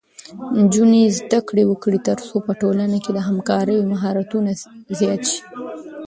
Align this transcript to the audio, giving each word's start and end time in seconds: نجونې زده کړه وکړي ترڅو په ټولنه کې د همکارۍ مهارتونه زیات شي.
نجونې 0.59 1.03
زده 1.19 1.39
کړه 1.47 1.63
وکړي 1.67 1.99
ترڅو 2.07 2.35
په 2.47 2.51
ټولنه 2.61 2.97
کې 3.03 3.11
د 3.13 3.19
همکارۍ 3.27 3.77
مهارتونه 3.91 4.49
زیات 4.99 5.21
شي. 5.31 5.41